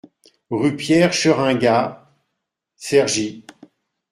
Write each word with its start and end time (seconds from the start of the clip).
Rue 0.49 0.75
Pierre 0.75 1.13
Scheringa, 1.13 2.09
Cergy 2.75 3.45